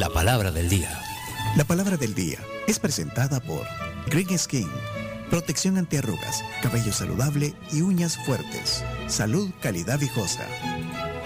[0.00, 0.98] La palabra del día.
[1.58, 3.66] La palabra del día es presentada por
[4.06, 4.66] Green Skin.
[5.28, 8.82] Protección ante arrugas, cabello saludable y uñas fuertes.
[9.08, 10.46] Salud, calidad viejosa.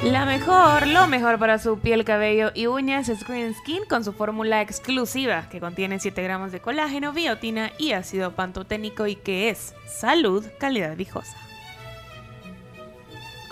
[0.02, 4.12] La mejor, lo mejor para su piel, cabello y uñas es Green Skin con su
[4.12, 9.72] fórmula exclusiva que contiene 7 gramos de colágeno, biotina y ácido pantoténico y que es
[9.86, 11.43] salud, calidad viejosa.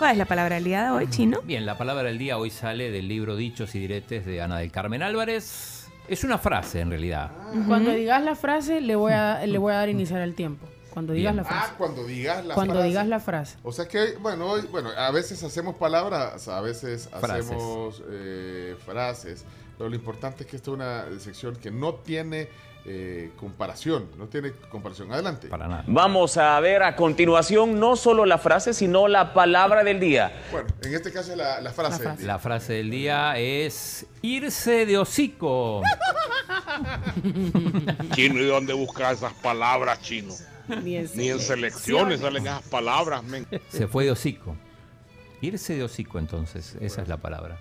[0.03, 1.41] ¿Cuál es la palabra del día de hoy, chino?
[1.43, 4.69] Bien, la palabra del día hoy sale del libro Dichos y Diretes de Ana del
[4.69, 5.87] Carmen Álvarez.
[6.09, 7.31] Es una frase en realidad.
[7.69, 10.67] Cuando digas la frase, le voy a, le voy a dar iniciar el tiempo.
[10.89, 11.45] Cuando digas Bien.
[11.45, 11.67] la frase.
[11.71, 12.87] Ah, cuando digas la Cuando frase.
[12.89, 13.57] digas la frase.
[13.63, 17.45] O sea que, bueno, hoy- bueno, a veces hacemos palabras, a veces Frases.
[17.45, 19.45] hacemos eh, frases,
[19.77, 22.49] pero lo importante es que esta es una sección que no tiene
[22.85, 25.11] eh, comparación, no tiene comparación.
[25.11, 25.47] Adelante.
[25.47, 25.83] Para nada.
[25.87, 30.33] Vamos a ver a continuación no solo la frase, sino la palabra del día.
[30.51, 32.03] Bueno, en este caso la, la frase.
[32.03, 32.25] La frase.
[32.25, 35.81] La frase del día es irse de hocico.
[38.15, 40.33] Chino, ¿y dónde buscas esas palabras, chino?
[40.83, 43.47] Ni en Ni en selecciones salen esas palabras, men.
[43.69, 44.55] Se fue de hocico.
[45.41, 47.59] Irse de hocico entonces, esa es la palabra.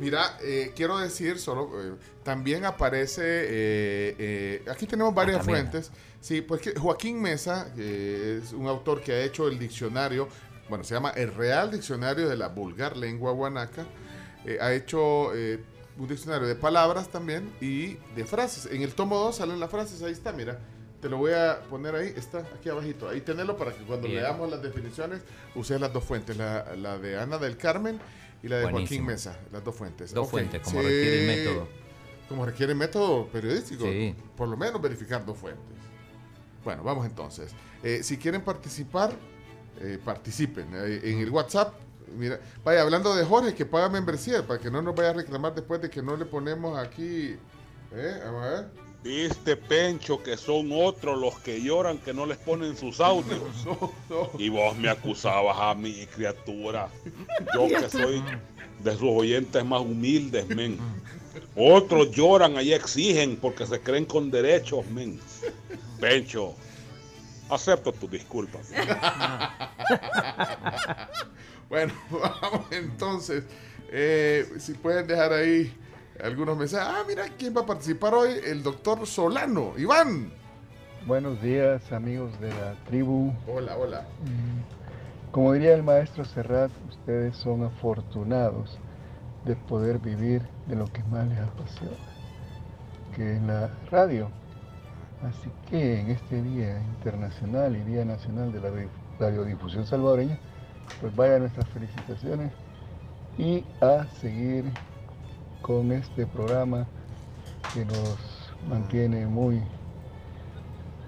[0.00, 1.92] Mira, eh, quiero decir solo, eh,
[2.24, 5.90] también aparece, eh, eh, aquí tenemos varias Ah, fuentes.
[6.20, 10.26] Sí, pues que Joaquín Mesa, que es un autor que ha hecho el diccionario,
[10.70, 13.84] bueno, se llama el Real Diccionario de la Vulgar Lengua Guanaca,
[14.46, 15.62] eh, ha hecho eh,
[15.98, 18.72] un diccionario de palabras también y de frases.
[18.72, 20.58] En el tomo 2 salen las frases, ahí está, mira.
[21.02, 23.08] Te lo voy a poner ahí, está aquí abajito.
[23.08, 24.20] Ahí tenelo para que cuando Bien.
[24.22, 25.22] leamos las definiciones
[25.54, 27.98] uses las dos fuentes, la, la de Ana del Carmen
[28.42, 29.04] y la de Joaquín.
[29.04, 30.12] Mesa, las dos fuentes.
[30.14, 31.68] Dos Ok, fuentes, como sí, requiere el método.
[32.28, 33.84] Como requiere el método periodístico.
[33.84, 34.14] Sí.
[34.36, 35.64] Por lo menos verificar dos fuentes.
[36.64, 37.52] Bueno, vamos entonces.
[37.82, 39.12] Eh, si quieren participar,
[39.80, 40.68] eh, participen.
[40.74, 41.74] Eh, en el WhatsApp,
[42.16, 45.54] mira, vaya, hablando de Jorge, que paga membresía, para que no nos vaya a reclamar
[45.54, 47.36] después de que no le ponemos aquí.
[47.92, 48.89] Eh, vamos a ver.
[49.02, 53.40] Viste, Pencho, que son otros los que lloran que no les ponen sus audios.
[53.64, 54.30] No, no.
[54.38, 56.88] Y vos me acusabas a mi criatura.
[57.54, 58.22] Yo que soy
[58.82, 60.78] de sus oyentes más humildes, men.
[61.56, 65.20] Otros lloran, ahí exigen porque se creen con derechos, men.
[66.00, 66.54] Pencho,
[67.48, 68.70] acepto tus disculpas.
[71.70, 73.44] Bueno, vamos entonces.
[73.92, 75.72] Eh, si pueden dejar ahí
[76.24, 76.88] algunos mensajes.
[76.90, 78.30] Ah, mira, ¿quién va a participar hoy?
[78.44, 79.72] El doctor Solano.
[79.76, 80.32] Iván.
[81.06, 83.32] Buenos días amigos de la tribu.
[83.46, 84.04] Hola, hola.
[85.32, 88.78] Como diría el maestro Serrat, ustedes son afortunados
[89.44, 91.96] de poder vivir de lo que más les apasiona,
[93.14, 94.28] que es la radio.
[95.22, 98.88] Así que en este Día Internacional y Día Nacional de la Radi-
[99.18, 100.38] Radiodifusión Salvadoreña,
[101.00, 102.52] pues vaya nuestras felicitaciones
[103.38, 104.64] y a seguir
[105.62, 106.86] con este programa
[107.74, 108.16] que nos
[108.68, 109.62] mantiene muy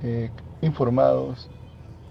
[0.02, 0.30] eh,
[0.60, 1.48] informados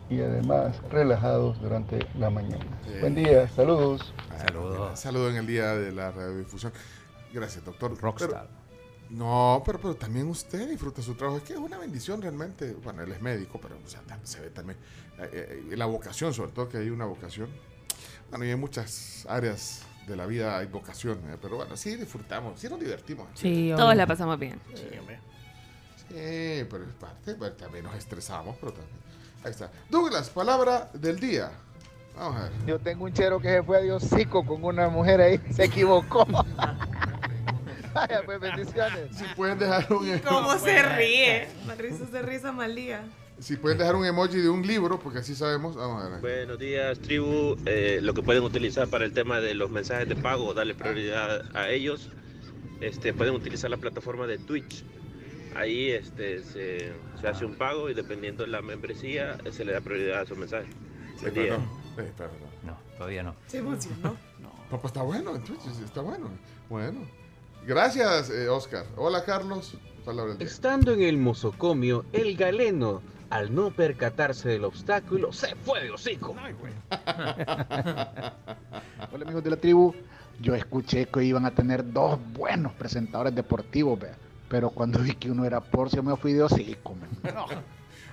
[0.09, 2.65] y además relajados durante la mañana.
[2.85, 2.99] Sí.
[2.99, 4.13] Buen día, saludos.
[4.45, 4.99] Saludos.
[4.99, 6.73] Saludo en el día de la radiodifusión.
[7.33, 7.97] Gracias, doctor.
[7.99, 8.29] Rockstar.
[8.29, 8.61] Pero-
[9.11, 11.37] no, pero, pero también usted disfruta su trabajo.
[11.37, 12.73] Es que es una bendición realmente.
[12.81, 14.77] Bueno, él es médico, pero o sea, se ve también
[15.19, 17.49] eh, eh, la vocación, sobre todo que hay una vocación.
[18.29, 22.59] Bueno, y en muchas áreas de la vida hay vocación, eh, pero bueno, sí disfrutamos,
[22.59, 23.27] sí nos divertimos.
[23.35, 24.59] Sí, Todos la pasamos bien.
[24.75, 28.97] Sí, pero es parte, pero también nos estresamos, pero también.
[29.43, 29.71] Ahí está.
[29.89, 31.51] Douglas, palabra del día.
[32.15, 32.51] Vamos a ver.
[32.67, 36.25] Yo tengo un chero que se fue a Diosico con una mujer ahí, se equivocó.
[37.93, 39.15] Vaya, pues bendiciones.
[39.15, 41.47] Si pueden dejar un ¿Cómo se ríe?
[41.67, 43.03] La risa se risa mal día.
[43.41, 45.75] Si pueden dejar un emoji de un libro, porque así sabemos.
[45.75, 46.21] Vamos a ver.
[46.21, 47.57] Buenos días, tribu.
[47.65, 51.43] Eh, lo que pueden utilizar para el tema de los mensajes de pago, darle prioridad
[51.55, 52.09] a ellos,
[52.81, 54.83] este, pueden utilizar la plataforma de Twitch.
[55.55, 59.81] Ahí este, se, se hace un pago y dependiendo de la membresía se le da
[59.81, 60.69] prioridad a esos mensajes.
[61.15, 61.57] Sí, Buen pero día.
[61.57, 61.63] no.
[61.95, 62.29] Sí, pero
[62.63, 62.71] no.
[62.71, 63.35] No, todavía no.
[63.47, 64.17] Se emocionó.
[64.71, 66.29] No, pues está bueno, en Twitch está bueno.
[66.69, 67.01] Bueno.
[67.67, 68.85] Gracias, eh, Oscar.
[68.95, 69.75] Hola, Carlos.
[70.39, 76.35] Estando en el mosocomio, el galeno, al no percatarse del obstáculo, se fue de hocico.
[79.11, 79.93] Hola amigos de la tribu.
[80.39, 83.99] Yo escuché que iban a tener dos buenos presentadores deportivos,
[84.49, 86.95] pero cuando vi que uno era Porcio me fui de hocico.
[86.95, 87.09] man.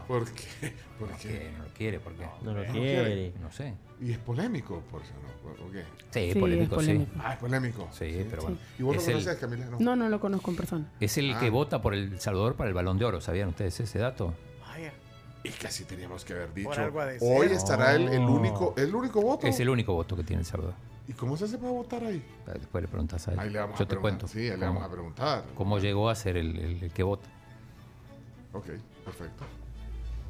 [0.09, 0.73] ¿Por qué?
[0.99, 1.29] ¿Por ¿Por qué?
[1.29, 1.51] qué?
[1.59, 2.25] No lo quiere, ¿por qué?
[2.43, 3.33] No lo No quiere.
[3.43, 3.75] No sé.
[4.01, 5.29] Y es polémico, por eso, ¿no?
[5.67, 5.83] ¿O qué?
[6.11, 6.93] Sí, Sí, polémico, es sí.
[6.93, 7.13] polémico.
[7.23, 7.89] Ah, es polémico.
[7.93, 8.57] Sí, pero bueno.
[8.79, 9.67] ¿Y vos Es lo el, Camila?
[9.67, 9.79] No.
[9.81, 10.87] No, no lo conozco en persona.
[11.01, 11.41] es el Ah.
[11.41, 13.21] que vota por El Salvador para el Balón de Oro.
[13.21, 14.33] ¿Sabían ustedes ese dato?
[15.45, 16.69] Y casi teníamos que haber dicho.
[16.71, 19.47] Por algo Hoy estará el, el único, el único voto.
[19.47, 20.75] Es el único voto que tiene el Salvador.
[21.07, 22.23] ¿Y cómo se hace para votar ahí?
[22.47, 23.39] Después le preguntas a él.
[23.39, 24.19] Ahí le vamos Yo a te preguntar.
[24.19, 24.29] cuento.
[24.29, 25.45] Sí, ahí le vamos a preguntar.
[25.55, 27.29] ¿Cómo llegó a ser el, el- el que vota?
[28.53, 28.67] Ok,
[29.05, 29.45] perfecto.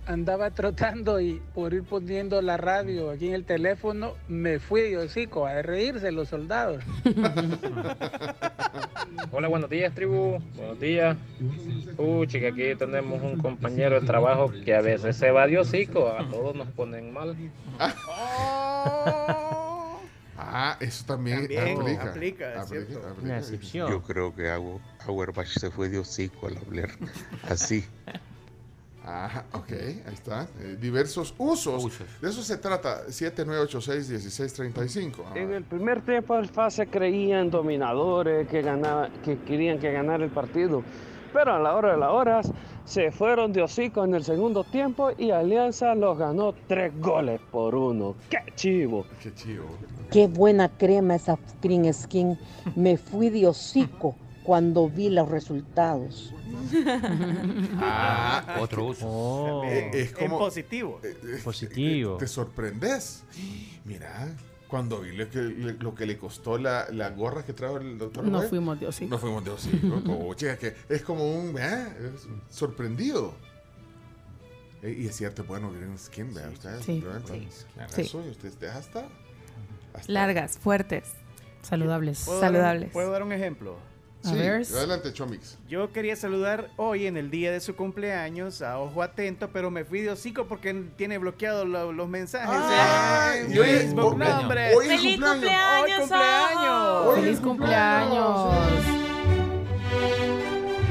[0.09, 5.47] Andaba trotando y por ir poniendo la radio aquí en el teléfono, me fui hocico
[5.47, 6.83] a reírse los soldados.
[9.31, 10.39] Hola, buenos días, tribu.
[10.57, 11.17] Buenos días.
[11.99, 16.09] Uy, que aquí tenemos un compañero de trabajo que a veces se va de hocico.
[16.09, 17.37] A todos nos ponen mal.
[20.41, 22.11] Ah, eso también, También aplica.
[22.11, 23.01] aplica, es cierto.
[23.09, 23.41] aplica.
[23.91, 26.91] Yo creo que Auer- Auerbach se fue de hocico al hablar
[27.49, 27.85] así.
[29.09, 30.47] Ajá, ok, ahí está.
[30.61, 31.99] Eh, diversos usos.
[32.21, 33.07] De eso se trata.
[33.07, 35.23] 7986-1635.
[35.25, 40.23] Ah, En el primer tiempo Alfa se creían dominadores que, ganaba, que querían que ganara
[40.23, 40.83] el partido.
[41.33, 42.53] Pero a la hora de las horas
[42.85, 47.75] se fueron de hocico en el segundo tiempo y Alianza los ganó tres goles por
[47.75, 48.15] uno.
[48.29, 49.07] ¡Qué chivo!
[49.23, 49.65] ¡Qué chivo!
[50.11, 52.39] Qué buena crema esa Green Skin.
[52.77, 54.17] Me fui de hocico
[54.53, 56.33] cuando vi los resultados.
[57.81, 59.63] Ah, Otro uso.
[59.65, 60.39] Eh, es En como.
[60.39, 61.01] positivo.
[61.03, 62.17] eh, eh, Positivo.
[62.17, 63.25] Te sorprendes.
[63.85, 64.35] Mira,
[64.69, 68.25] cuando vi lo que, lo que le costó la, la gorra que trajo el doctor.
[68.25, 68.87] No Noé, fuimos de.
[69.07, 69.53] No fuimos de.
[70.03, 71.59] Como, chica, que es como un.
[71.59, 71.87] ¿eh?
[72.15, 73.35] Es sorprendido.
[74.83, 76.85] Eh, y es cierto, bueno, Green Skin, vean ustedes.
[76.87, 77.05] Sí.
[77.89, 78.01] Sí.
[78.01, 79.09] Eso y ustedes dejan hasta.
[79.93, 81.05] hasta- Largas, fuertes.
[81.61, 82.25] Saludables.
[82.25, 82.93] ¿Puedo dar un- Saludables.
[82.93, 83.77] ¿Puedo dar un ejemplo?
[84.25, 84.63] A Sí, ver.
[84.75, 85.57] adelante, Chomix.
[85.69, 89.85] Yo quería saludar hoy en el día de su cumpleaños a Ojo Atento, pero me
[89.85, 94.03] fui de hocico porque tiene bloqueado lo- los mensajes Ay, en y hoy es Facebook.
[94.11, 94.35] cumpleaños.
[94.37, 94.75] No, hombre.
[94.75, 95.83] Hoy es ¡Feliz cumpleaños.
[95.83, 97.07] Hoy cumpleaños.
[97.07, 98.55] Hoy ¡Feliz es cumpleaños!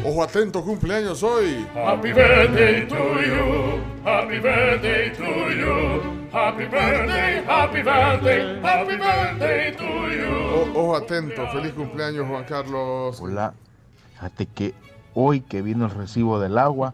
[0.05, 1.67] Ojo atento, cumpleaños hoy.
[1.75, 3.81] Happy birthday to you.
[4.05, 6.16] Happy birthday to you.
[6.37, 10.27] Happy birthday, happy birthday, happy birthday to you.
[10.53, 13.19] O- ojo atento, feliz cumpleaños, Juan Carlos.
[13.19, 13.53] Hola,
[14.13, 14.75] fíjate que
[15.15, 16.93] hoy que vino el recibo del agua,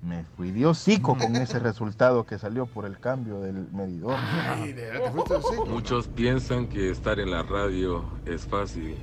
[0.00, 4.14] me fui de hocico con ese resultado que salió por el cambio del medidor.
[4.16, 5.66] Ay, de verdad, te fuiste de hocico.
[5.66, 8.96] Muchos piensan que estar en la radio es fácil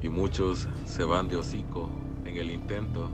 [0.00, 1.90] y muchos se van de hocico
[2.24, 3.10] en el intento.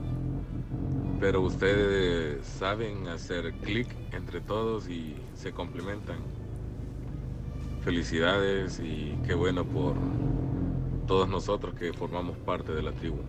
[1.21, 6.17] Pero ustedes saben hacer clic entre todos y se complementan.
[7.83, 9.93] Felicidades y qué bueno por
[11.05, 13.19] todos nosotros que formamos parte de la tribu.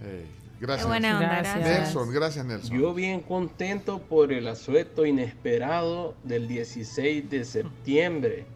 [0.00, 0.24] Hey,
[0.60, 0.84] gracias.
[0.84, 1.56] Qué buena onda, Gracias.
[1.56, 1.80] gracias.
[1.80, 2.78] Nelson, gracias, Nelson.
[2.78, 8.46] Yo bien contento por el asueto inesperado del 16 de septiembre.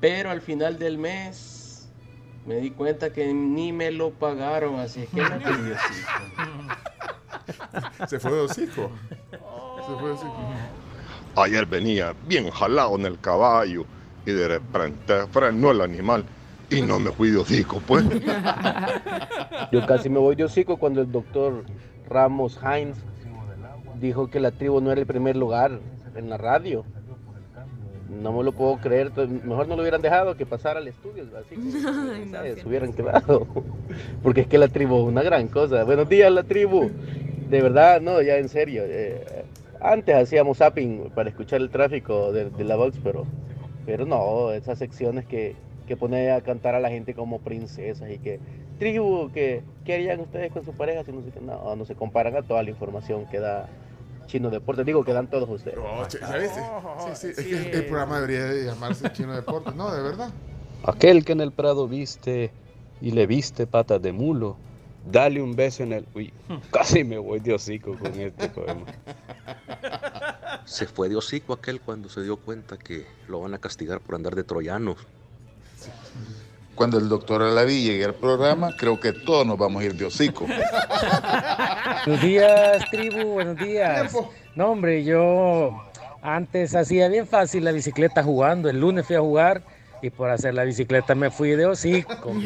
[0.00, 1.88] Pero al final del mes
[2.46, 5.76] me di cuenta que ni me lo pagaron, así es que hocico.
[8.08, 8.90] Se fue de hocico.
[9.30, 10.36] Se fue de hocico.
[11.36, 13.84] Ayer venía bien jalado en el caballo
[14.26, 16.24] y de repente frenó el animal
[16.70, 18.04] y no me fui de hocico, pues.
[19.72, 21.64] Yo casi me voy de hocico cuando el doctor
[22.08, 22.96] Ramos Hines
[24.00, 25.80] dijo que la tribu no era el primer lugar
[26.14, 26.84] en la radio.
[28.08, 29.12] No me lo puedo creer,
[29.44, 31.54] mejor no lo hubieran dejado que pasara al estudio, así
[32.66, 33.46] hubieran quedado.
[34.22, 35.84] Porque es que la tribu es una gran cosa.
[35.84, 36.90] Buenos días, la tribu.
[37.50, 38.84] De verdad, no, ya en serio.
[38.86, 39.44] eh,
[39.80, 43.24] antes hacíamos zapping para escuchar el tráfico de, de la Vox, pero,
[43.86, 48.18] pero no, esas secciones que, que pone a cantar a la gente como princesas y
[48.18, 48.38] que
[48.78, 51.08] tribu, que ¿qué harían ustedes con sus parejas?
[51.08, 51.40] Y no, sé qué?
[51.40, 53.68] no, no se comparan a toda la información que da
[54.26, 54.86] Chino Deportes.
[54.86, 55.78] Digo que dan todos ustedes.
[55.78, 56.52] Oh, che, ¿sabes?
[56.52, 59.74] Sí, sí, es que el, el programa debería de llamarse Chino Deportes.
[59.74, 60.30] No, de verdad.
[60.84, 62.52] Aquel que en el prado viste
[63.00, 64.56] y le viste patas de mulo,
[65.04, 66.06] dale un beso en el...
[66.14, 66.32] Uy,
[66.70, 68.86] casi me voy de hocico con este poema.
[70.64, 74.14] Se fue de hocico aquel cuando se dio cuenta que lo van a castigar por
[74.14, 74.98] andar de troyanos.
[76.74, 80.06] Cuando el doctor Alaví llegue al programa, creo que todos nos vamos a ir de
[80.06, 80.46] hocico.
[82.06, 84.16] Buenos días, tribu, buenos días.
[84.54, 85.78] No, hombre, yo
[86.22, 88.70] antes hacía bien fácil la bicicleta jugando.
[88.70, 89.62] El lunes fui a jugar
[90.02, 92.32] y por hacer la bicicleta me fui de hocico.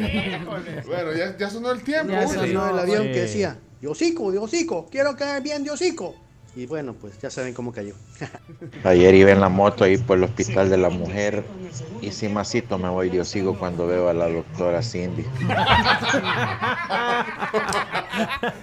[0.85, 2.11] Bueno, ya, ya sonó el tiempo.
[2.11, 3.11] Ya sonó el avión sí.
[3.11, 6.15] que decía, de hocico, de hocico, quiero caer bien de hocico.
[6.55, 7.95] Y bueno, pues ya saben cómo cayó.
[8.85, 11.43] Ayer iba en la moto ahí por el hospital de la mujer
[12.01, 15.25] y sin masito me voy de hocico cuando veo a la doctora Cindy.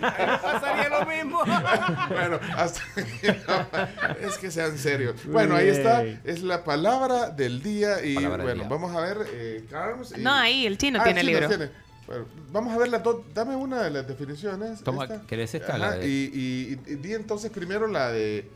[0.01, 1.41] Pasaría lo mismo.
[2.09, 5.25] bueno, hasta no, es que sean serios.
[5.27, 8.69] Bueno, ahí está, es la palabra del día y Palabra bueno, día.
[8.69, 10.15] vamos a ver, eh, Carms.
[10.17, 11.49] y- No, ahí, el chino Ah, tiene el libro.
[11.49, 11.71] tiene.
[12.07, 13.23] Bueno, vamos a ver las dos.
[13.33, 14.83] Dame una de las definiciones.
[14.83, 15.23] Toma, esta.
[15.27, 15.69] ¿querés esta?
[15.75, 18.51] Ajá, La de- y, y- y di entonces primero la de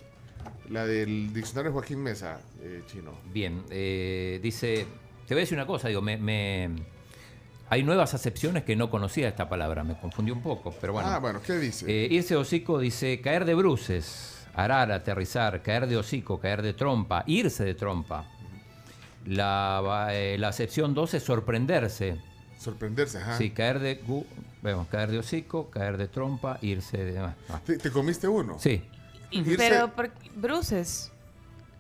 [0.68, 3.12] la del diccionario Joaquín Mesa, eh, chino.
[3.32, 4.86] Bien, eh, dice,
[5.26, 6.70] te voy a decir una cosa, digo, me, me-
[7.68, 11.08] hay nuevas acepciones que no conocía esta palabra, me confundió un poco, pero bueno.
[11.08, 11.86] Ah, bueno, ¿qué dice?
[11.88, 16.72] Eh, irse de hocico dice caer de bruces, arar, aterrizar, caer de hocico, caer de
[16.74, 18.24] trompa, irse de trompa.
[19.24, 22.16] La, va- eh, la acepción 2 es sorprenderse.
[22.58, 23.36] Sorprenderse, ajá.
[23.36, 24.24] Sí, caer de, gu-
[24.62, 27.18] vemos, caer de hocico, caer de trompa, irse de...
[27.18, 27.60] ah, ah.
[27.64, 28.58] ¿Te, te comiste uno?
[28.58, 28.82] Sí,
[29.32, 31.10] Irse- Pero, por, bruces.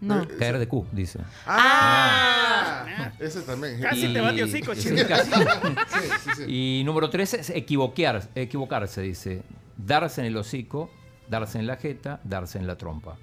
[0.00, 0.22] No.
[0.22, 1.20] Eh, caer de Q, dice.
[1.46, 3.80] Ah, ese también.
[3.80, 5.02] Casi te va de hocico, sí, chino.
[5.08, 5.30] casi.
[5.88, 6.44] Sí, sí, sí.
[6.80, 9.42] Y número tres es equivocar, equivocarse, dice.
[9.76, 10.90] Darse en el hocico,
[11.28, 13.16] darse en la jeta, darse en la trompa.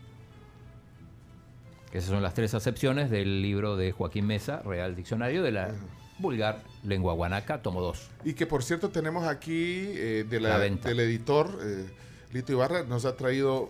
[1.91, 5.69] Esas son las tres acepciones del libro de Joaquín Mesa, Real Diccionario de la
[6.17, 8.09] Vulgar Lengua Guanaca, tomo 2.
[8.25, 10.89] Y que por cierto tenemos aquí eh, de la- La venta.
[10.89, 11.85] del editor eh,
[12.31, 13.69] Lito Ibarra, nos ha traído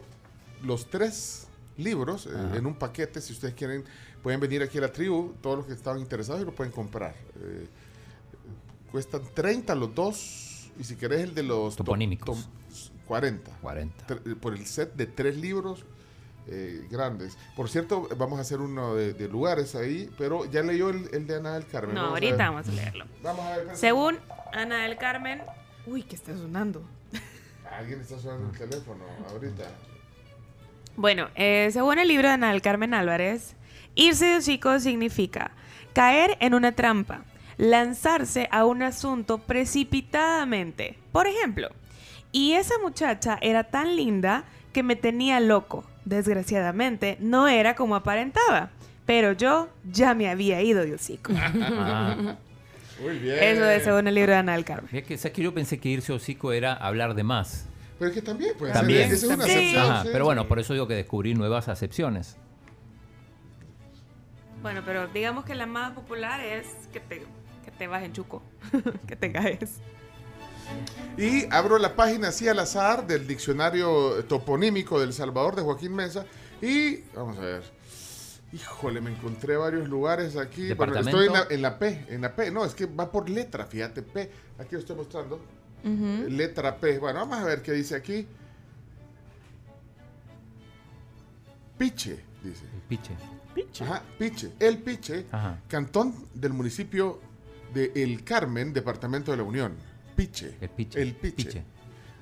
[0.63, 3.21] los tres libros eh, en un paquete.
[3.21, 3.83] Si ustedes quieren,
[4.21, 7.15] pueden venir aquí a la tribu, todos los que estaban interesados y lo pueden comprar.
[7.41, 7.67] Eh,
[8.91, 12.43] cuestan 30 los dos, y si querés el de los to- Toponímicos.
[12.43, 12.51] tom-
[13.07, 13.51] 40.
[13.61, 14.07] 40.
[14.07, 15.83] Tre- por el set de tres libros
[16.47, 17.37] eh, grandes.
[17.55, 21.25] Por cierto, vamos a hacer uno de, de lugares ahí, pero ya leyó el, el
[21.27, 21.95] de Ana del Carmen.
[21.95, 23.05] No, Vamos ahorita vamos a leerlo.
[23.21, 23.77] Vamos a ver.
[23.77, 24.19] Según
[24.51, 25.41] Ana del Carmen.
[25.85, 26.81] Uy, ¿qué está sonando?
[27.71, 29.63] Alguien está sonando el teléfono ahorita.
[30.95, 33.55] Bueno, eh, según el libro de Ana del Carmen Álvarez,
[33.95, 35.51] irse de hocico significa
[35.93, 37.23] caer en una trampa,
[37.57, 40.97] lanzarse a un asunto precipitadamente.
[41.11, 41.69] Por ejemplo,
[42.31, 45.83] y esa muchacha era tan linda que me tenía loco.
[46.05, 48.71] Desgraciadamente, no era como aparentaba.
[49.05, 51.33] Pero yo ya me había ido de hocico.
[53.01, 53.37] Muy bien.
[53.39, 54.89] Eso es según el libro de Ana del Carmen.
[54.91, 57.67] Mira que, ¿sabes que yo pensé que irse hocico era hablar de más?
[58.03, 58.73] Pero es que también, pues.
[58.73, 59.03] También.
[59.03, 59.51] Esa es una Sí.
[59.51, 59.91] acepción.
[59.91, 60.09] Ajá, sí.
[60.11, 62.35] pero bueno, por eso digo que descubrí nuevas acepciones.
[64.61, 67.23] Bueno, pero digamos que la más popular es que te,
[67.63, 68.43] que te vas en chuco,
[69.07, 69.77] que te caes.
[71.17, 76.25] Y abro la página así al azar del diccionario toponímico del Salvador de Joaquín Mesa.
[76.61, 77.63] Y vamos a ver.
[78.51, 80.73] Híjole, me encontré varios lugares aquí.
[80.73, 82.51] Bueno, estoy en la, en la P, en la P.
[82.51, 84.29] No, es que va por letra, fíjate, P.
[84.59, 85.39] Aquí lo estoy mostrando.
[85.83, 86.97] Letra P.
[86.99, 88.25] Bueno, vamos a ver qué dice aquí.
[91.77, 92.63] Piche, dice.
[92.87, 93.11] Piche.
[93.53, 93.83] Piche.
[93.83, 94.51] Ajá, Piche.
[94.59, 95.59] El Piche, Ajá.
[95.67, 97.19] cantón del municipio
[97.73, 99.73] de El Carmen, departamento de la Unión.
[100.15, 100.55] Piche.
[100.61, 101.01] El piche.
[101.01, 101.35] El Piche.
[101.45, 101.63] Piche.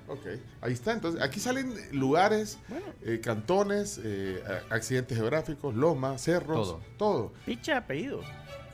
[0.08, 0.26] Ok,
[0.62, 0.92] ahí está.
[0.94, 2.58] Entonces, aquí salen lugares,
[3.04, 6.82] eh, cantones, eh, accidentes geográficos, lomas, cerros, Todo.
[6.98, 7.34] todo.
[7.46, 8.22] Piche apellido.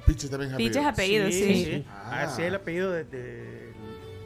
[0.05, 1.25] Piche también es Piche es apellido.
[1.25, 1.85] apellido, sí.
[1.89, 2.23] Ah.
[2.23, 3.66] Así es el apellido de- de-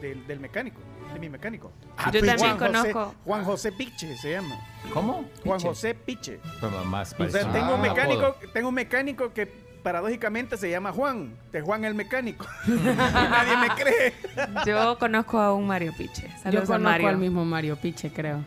[0.02, 0.80] del, del mecánico,
[1.14, 1.72] de mi mecánico.
[1.96, 2.26] Ah, Yo Piche.
[2.26, 3.14] también Juan José- conozco.
[3.24, 4.58] Juan José Piche se llama.
[4.92, 5.24] ¿Cómo?
[5.44, 5.68] Juan Piche.
[5.68, 6.40] José Piche.
[6.60, 7.52] Bueno, más O sea, parecido.
[7.52, 9.46] tengo, un Ah, mecánico, tengo un mecánico que
[9.82, 12.46] paradójicamente se llama Juan, de Juan el mecánico.
[12.66, 14.12] Nadie me cree.
[14.66, 16.28] Yo conozco a un Mario Piche.
[16.28, 17.08] Yo Saludos a conozco Mario.
[17.08, 18.40] al mismo Mario Piche, creo.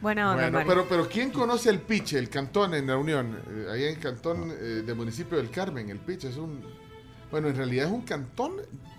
[0.00, 0.68] Buena onda, Bueno, Mario.
[0.72, 3.36] pero, pero ¿quién conoce el Piche, el cantón en la Unión?
[3.50, 6.64] Eh, ahí en el cantón eh, del municipio del Carmen, el Piche es un...
[7.30, 8.52] Bueno, en realidad es un cantón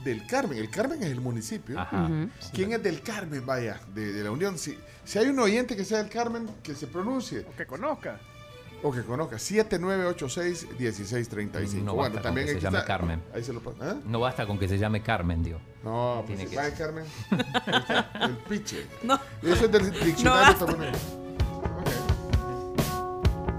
[0.04, 0.58] del Carmen.
[0.58, 1.80] El Carmen es el municipio.
[1.80, 2.10] Ajá.
[2.54, 4.58] ¿Quién es del Carmen, vaya, de, de la Unión?
[4.58, 8.20] Si, si hay un oyente que sea del Carmen, que se pronuncie O que conozca.
[8.84, 9.38] o que conozca.
[9.38, 11.84] 7986-1635.
[11.84, 13.22] No bueno, basta también con que se llame está- Carmen.
[13.34, 13.78] Ahí se lo pasa.
[13.92, 13.96] ¿Ah?
[14.06, 15.60] No basta con que se llame Carmen, digo.
[15.84, 16.74] No, pues Tiene sí, que ser.
[16.78, 17.06] Carmen.
[17.66, 18.86] Ahí está, el piche.
[19.04, 19.20] No.
[19.42, 20.48] Eso es del diccionario.
[20.52, 20.66] basta.
[20.66, 20.92] también.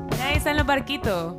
[0.07, 0.21] Ok.
[0.21, 1.35] Ahí están los barquitos.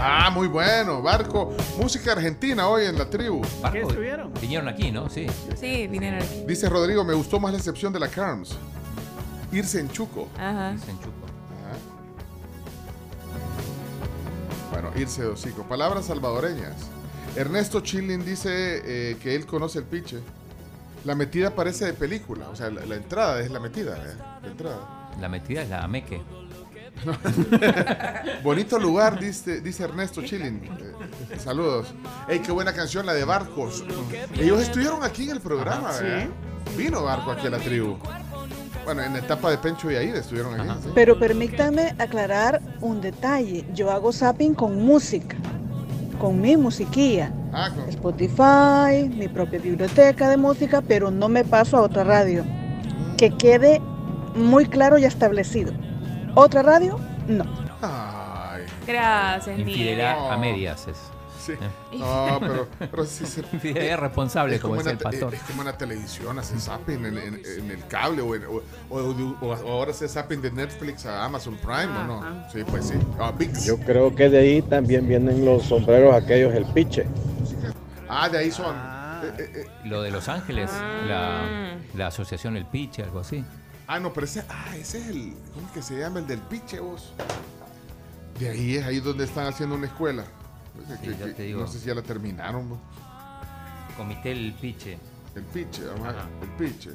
[0.00, 1.00] Ah, muy bueno.
[1.02, 1.52] Barco.
[1.78, 3.42] Música argentina hoy en la tribu.
[3.62, 4.32] Barco, estuvieron?
[4.40, 5.08] Vinieron aquí, ¿no?
[5.08, 5.26] Sí.
[5.58, 6.44] Sí, vinieron aquí.
[6.46, 8.56] Dice Rodrigo, me gustó más la excepción de la Carms.
[9.52, 10.28] Irse en Chuco.
[10.36, 10.72] Ajá.
[10.72, 11.10] Dicen chuco.
[11.62, 11.76] Ajá.
[14.72, 15.62] Bueno, irse de hocico.
[15.64, 16.74] Palabras salvadoreñas.
[17.36, 20.18] Ernesto Chilin dice eh, que él conoce el piche.
[21.04, 22.48] La metida parece de película.
[22.48, 23.96] O sea, la, la entrada es la metida.
[23.96, 25.10] eh, La entrada.
[25.20, 26.20] La metida es la ameque.
[28.42, 30.60] Bonito lugar, dice, dice Ernesto Chilin.
[31.30, 31.92] Eh, saludos.
[32.28, 33.84] Ey, qué buena canción, la de Barcos.
[34.38, 36.04] Ellos estuvieron aquí en el programa, Ajá, sí.
[36.04, 36.26] ¿verdad?
[36.76, 37.96] Vino Barco aquí a la tribu.
[38.84, 40.70] Bueno, en la etapa de Pencho y Aida estuvieron aquí.
[40.82, 40.90] sí.
[40.94, 43.64] Pero permítanme aclarar un detalle.
[43.74, 45.36] Yo hago zapping con música,
[46.20, 47.32] con mi musiquilla.
[47.52, 52.44] Ah, con- Spotify, mi propia biblioteca de música, pero no me paso a otra radio.
[53.16, 53.80] Que quede
[54.34, 55.72] muy claro y establecido.
[56.34, 56.98] ¿Otra radio?
[57.28, 57.44] No.
[57.82, 58.64] Ay.
[58.86, 60.96] Gracias, Infidelidad a medias es.
[61.40, 61.52] Sí.
[61.98, 63.42] No, pero, pero sí se...
[63.62, 65.34] Es responsable, es como en decía el pastor.
[65.34, 68.62] Es como en la televisión, hace zapping en, en- en el cable o, en- o-
[68.90, 72.50] o- o ahora hace zapping de Netflix a Amazon Prime, ¿o no?
[72.50, 72.94] Sí, pues sí.
[73.20, 73.30] Ah.
[73.66, 77.06] Yo creo que de ahí también vienen los sombreros aquellos, el piche.
[78.08, 78.74] Ah, de ahí son.
[78.74, 79.66] Eh, eh, eh.
[79.84, 80.70] Lo de Los Ángeles,
[81.06, 83.44] la, la asociación El Piche, algo así.
[83.86, 86.20] Ah, no, pero ese, ah, ese es el, ¿cómo es que se llama?
[86.20, 87.12] El del piche, vos.
[88.38, 90.24] De ahí es ahí donde están haciendo una escuela.
[90.74, 91.60] Pues, Sí, que- ya te digo.
[91.60, 92.78] No sé si ya la terminaron, vos.
[93.96, 94.98] Comité El Piche.
[95.36, 96.28] El piche, vamos a ver, Ajá.
[96.42, 96.90] el piche.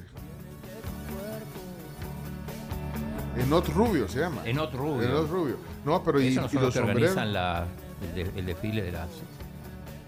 [3.38, 4.41] Enot Rubio se llama.
[4.46, 5.03] Enot Rubio.
[5.08, 5.55] Enot Rubio.
[5.86, 7.65] No, pero y, no y los los que organizan la,
[8.01, 9.08] el, de- el desfile de las,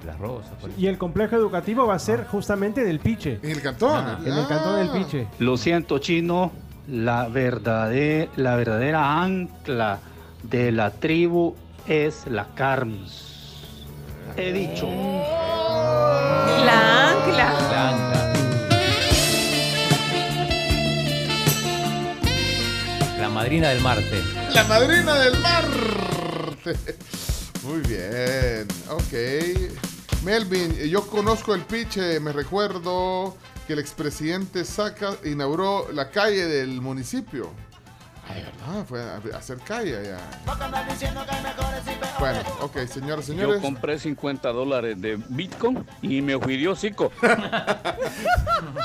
[0.05, 0.51] las rosas.
[0.59, 3.39] por Y el complejo educativo va a ser justamente del Piche.
[3.41, 3.91] En el cantón.
[4.05, 5.27] Ah, en el cantón del Piche.
[5.39, 6.51] Lo siento, chino.
[6.91, 9.99] La verdadera, la verdadera ancla
[10.43, 11.55] de la tribu
[11.87, 13.63] es la Carms.
[14.35, 14.89] He dicho.
[16.65, 17.53] La ancla.
[17.71, 18.33] La ancla.
[23.21, 24.21] La madrina del Marte.
[24.53, 26.75] La madrina del Marte.
[27.63, 28.67] Muy bien.
[28.89, 29.90] Ok.
[30.23, 32.19] Melvin, yo conozco el piche.
[32.19, 33.35] Me recuerdo
[33.65, 37.49] que el expresidente Saca inauguró la calle del municipio.
[38.27, 38.85] Ay, ¿verdad?
[38.87, 39.01] Fue
[39.33, 40.17] a hacer calle allá.
[42.19, 43.61] Bueno, ok, señoras y Yo señores.
[43.61, 47.11] compré 50 dólares de Bitcoin y me fui de hocico.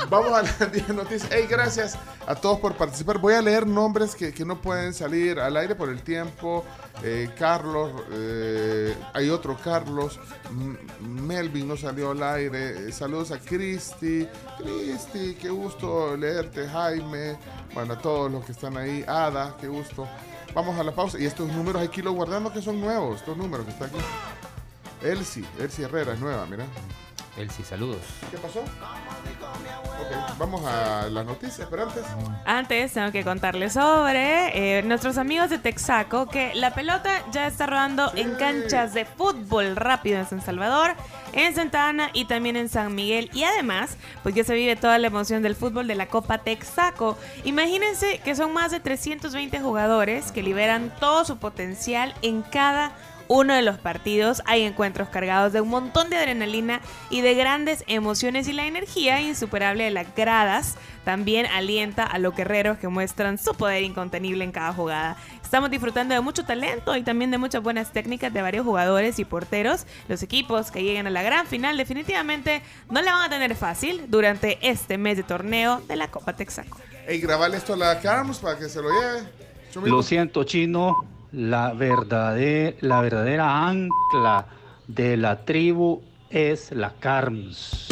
[0.08, 1.28] Vamos a las 10 noticias.
[1.30, 3.18] Hey, gracias a todos por participar.
[3.18, 6.64] Voy a leer nombres que, que no pueden salir al aire por el tiempo.
[7.02, 10.18] Eh, Carlos, eh, hay otro Carlos.
[10.50, 12.88] M- Melvin no salió al aire.
[12.88, 14.26] Eh, saludos a Cristi.
[14.58, 16.66] Cristi, qué gusto leerte.
[16.68, 17.36] Jaime.
[17.74, 19.04] Bueno, a todos los que están ahí.
[19.60, 20.06] Qué gusto.
[20.54, 21.18] Vamos a la pausa.
[21.18, 23.16] Y estos números hay que irlos guardando que son nuevos.
[23.20, 23.98] Estos números que están aquí.
[25.02, 26.64] Elsie, Elsie Herrera es nueva, mira.
[27.36, 28.00] Elsie, saludos.
[28.30, 28.62] ¿Qué pasó?
[30.38, 32.04] Vamos a las noticias, pero antes.
[32.44, 37.66] Antes tengo que contarles sobre eh, nuestros amigos de Texaco que la pelota ya está
[37.66, 40.94] rodando en canchas de fútbol rápido en San Salvador,
[41.32, 43.30] en Santa Ana y también en San Miguel.
[43.32, 47.16] Y además, pues ya se vive toda la emoción del fútbol de la Copa Texaco.
[47.44, 52.92] Imagínense que son más de 320 jugadores que liberan todo su potencial en cada
[53.28, 57.84] uno de los partidos hay encuentros cargados de un montón de adrenalina y de grandes
[57.86, 63.38] emociones y la energía insuperable de las gradas también alienta a los guerreros que muestran
[63.38, 65.16] su poder incontenible en cada jugada.
[65.42, 69.24] Estamos disfrutando de mucho talento y también de muchas buenas técnicas de varios jugadores y
[69.24, 69.86] porteros.
[70.08, 74.06] Los equipos que lleguen a la gran final definitivamente no la van a tener fácil
[74.08, 76.78] durante este mes de torneo de la Copa Texaco.
[77.06, 79.28] Ey, grabarle esto a la Carms para que se lo lleve.
[79.84, 81.15] Lo siento, chino.
[81.32, 84.46] La verdadera, la verdadera ancla
[84.86, 87.86] de la tribu es la Carms.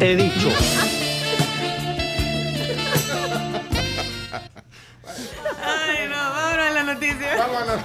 [0.00, 0.48] He dicho.
[5.62, 7.36] Ay, no, vámonos a la noticia.
[7.38, 7.76] Vamos a la